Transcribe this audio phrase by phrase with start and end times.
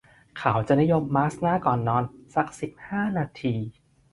[0.39, 2.03] เขาจะนิยมมาสก์หน้าก่อนนอน
[2.35, 3.55] สัก สิบห้า นาที